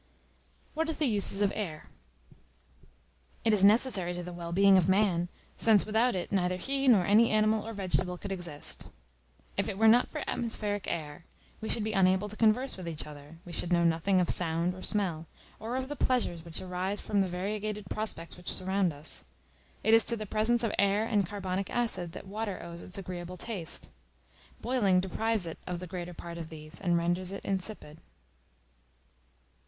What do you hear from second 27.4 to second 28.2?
insipid.